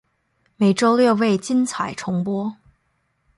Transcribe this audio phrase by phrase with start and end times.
[0.57, 2.57] 每周六为精彩重播。